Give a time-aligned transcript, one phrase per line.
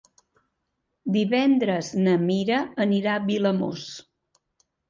[1.17, 3.89] Divendres na Mira anirà a Vilamòs.